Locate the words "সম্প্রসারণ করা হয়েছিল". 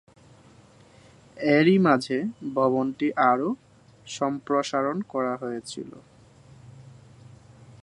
4.07-5.91